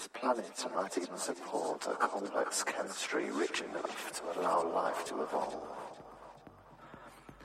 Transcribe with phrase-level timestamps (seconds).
[0.00, 5.60] This planet might even support a complex chemistry rich enough to allow life to evolve.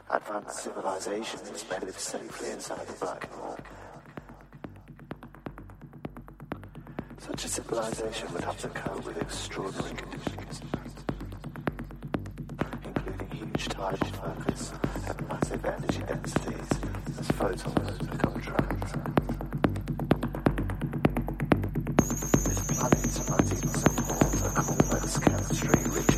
[0.10, 3.58] Advanced civilizations may live safely inside the black hole.
[7.18, 10.62] Such a civilization would have to cope with extraordinary conditions,
[12.86, 14.72] including huge tidal focus
[15.10, 16.70] and massive energy densities
[17.20, 18.42] as photons become
[25.62, 26.15] complex